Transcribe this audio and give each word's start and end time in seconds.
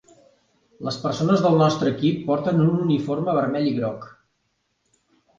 Les 0.85 0.95
persones 1.01 1.43
del 1.47 1.57
nostre 1.59 1.91
equip 1.95 2.23
porten 2.29 2.63
un 2.63 2.71
uniforme 2.85 3.35
vermell 3.41 3.69
i 3.73 3.75
groc. 3.77 4.09